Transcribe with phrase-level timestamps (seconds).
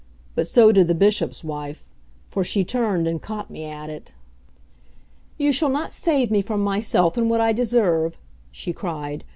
[0.33, 1.91] But so did the Bishop's wife;
[2.31, 4.15] for she turned and caught me at it.
[5.37, 8.17] "You shall not save me from myself and what I deserve,"
[8.51, 9.23] she cried.